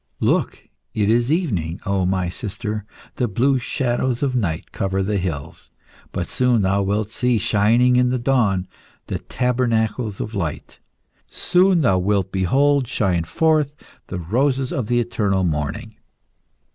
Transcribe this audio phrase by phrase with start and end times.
[0.19, 0.67] "Look!
[0.95, 2.85] it is the evening, O my sister.
[3.17, 5.69] The blue shadows of night cover the hills.
[6.11, 8.67] But soon thou wilt see shining in the dawn
[9.05, 10.79] the tabernacles of Light;
[11.29, 13.75] soon thou wilt behold shine forth
[14.07, 15.97] the roses of the eternal morning."